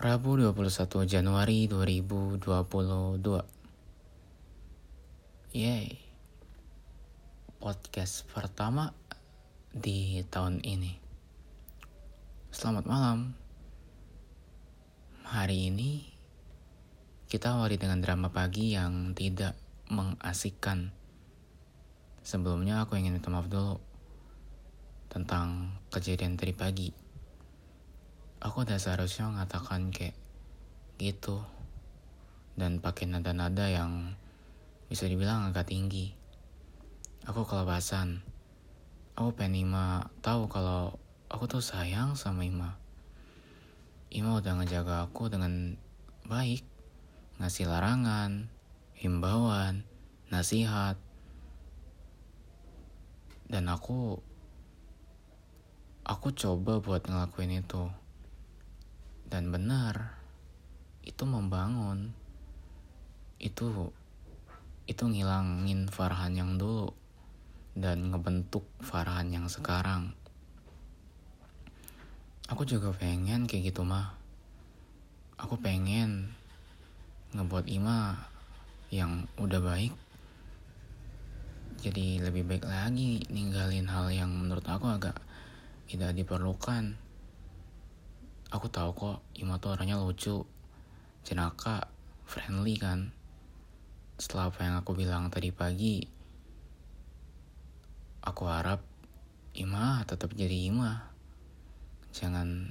[0.00, 2.48] Rabu 21 Januari 2022
[5.52, 5.92] Yeay.
[7.60, 8.96] Podcast pertama
[9.68, 10.96] di tahun ini.
[12.48, 13.36] Selamat malam.
[15.28, 16.08] Hari ini
[17.28, 19.52] kita awali dengan drama pagi yang tidak
[19.92, 20.96] mengasihkan.
[22.24, 23.76] Sebelumnya aku ingin minta maaf dulu
[25.12, 27.09] Tentang kejadian tadi pagi
[28.40, 30.16] aku udah seharusnya mengatakan kayak
[30.96, 31.44] gitu.
[32.56, 34.16] Dan pakai nada-nada yang
[34.88, 36.12] bisa dibilang agak tinggi.
[37.28, 38.24] Aku kelepasan.
[39.14, 40.96] Aku pengen Ima tahu kalau
[41.28, 42.80] aku tuh sayang sama Ima.
[44.08, 45.76] Ima udah ngejaga aku dengan
[46.24, 46.64] baik.
[47.36, 48.48] Ngasih larangan
[48.96, 49.84] himbauan
[50.32, 50.96] nasihat.
[53.52, 54.20] Dan aku
[56.08, 57.86] aku coba buat ngelakuin itu
[59.30, 60.18] dan benar
[61.06, 62.12] itu membangun.
[63.40, 63.94] Itu
[64.84, 66.92] itu ngilangin Farhan yang dulu
[67.78, 70.12] dan ngebentuk Farhan yang sekarang.
[72.50, 74.20] Aku juga pengen kayak gitu mah
[75.40, 76.36] aku pengen
[77.32, 78.28] ngebuat Ima
[78.92, 79.96] yang udah baik
[81.80, 85.16] jadi lebih baik lagi ninggalin hal yang menurut aku agak
[85.88, 87.00] tidak diperlukan
[88.50, 90.46] aku tahu kok Ima tuh orangnya lucu
[91.26, 91.88] jenaka
[92.26, 93.14] friendly kan.
[94.20, 96.04] Setelah apa yang aku bilang tadi pagi
[98.20, 98.84] aku harap
[99.56, 101.10] Ima tetap jadi Ima.
[102.12, 102.70] Jangan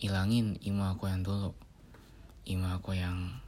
[0.00, 1.52] ilangin Ima aku yang dulu.
[2.48, 3.40] Ima aku yang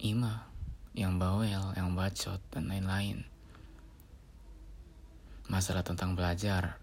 [0.00, 0.56] Ima
[0.96, 3.28] yang bawel, yang bacot, dan lain-lain.
[5.52, 6.80] Masalah tentang belajar,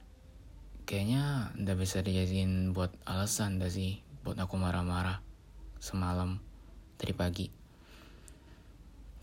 [0.84, 4.00] kayaknya ndak bisa dijadiin buat alasan dah sih?
[4.24, 5.20] Buat aku marah-marah
[5.80, 6.40] semalam
[6.96, 7.48] dari pagi.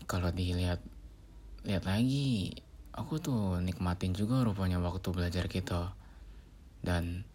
[0.05, 0.81] Kalau dilihat
[1.65, 2.53] lihat lagi
[2.93, 5.93] aku tuh nikmatin juga rupanya waktu belajar kita
[6.85, 7.25] dan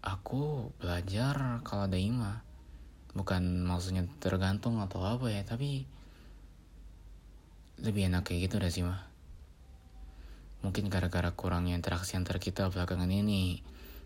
[0.00, 2.40] aku belajar kalau ada ima.
[3.12, 5.84] Bukan maksudnya tergantung atau apa ya tapi
[7.82, 9.11] lebih enak kayak gitu dah sih mah
[10.62, 13.58] Mungkin gara-gara kurangnya interaksi antar kita belakangan ini,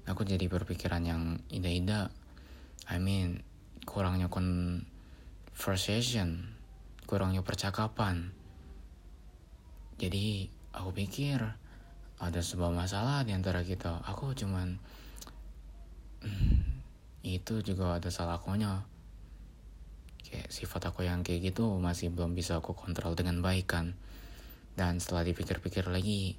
[0.08, 2.08] aku jadi berpikiran yang ida-ida.
[2.88, 3.44] I mean,
[3.84, 6.48] kurangnya conversation,
[7.04, 8.32] kurangnya percakapan.
[10.00, 11.44] Jadi, aku pikir
[12.16, 14.00] ada sebuah masalah di antara kita.
[14.08, 14.80] Aku cuman
[17.26, 18.80] itu juga ada salah akunya.
[20.24, 23.92] Kayak sifat aku yang kayak gitu masih belum bisa aku kontrol dengan baik kan.
[24.76, 26.36] Dan setelah dipikir-pikir lagi,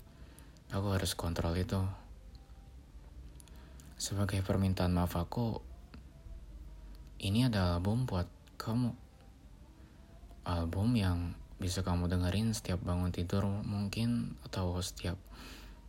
[0.75, 1.79] Aku harus kontrol itu.
[3.95, 5.63] Sebagai permintaan maaf aku,
[7.23, 8.27] ini adalah album buat
[8.59, 8.91] kamu.
[10.43, 15.15] Album yang bisa kamu dengerin setiap bangun tidur mungkin atau setiap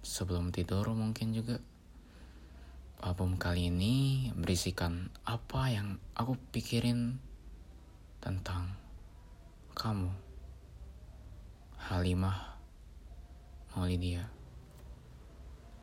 [0.06, 1.59] sebelum tidur mungkin juga.
[3.03, 7.19] Album kali ini berisikan apa yang aku pikirin
[8.22, 8.78] tentang
[9.75, 10.15] kamu.
[11.78, 12.62] Halimah
[13.75, 14.38] Maulidia.